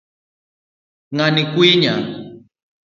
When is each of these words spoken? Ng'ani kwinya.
Ng'ani 1.15 1.43
kwinya. 1.53 1.95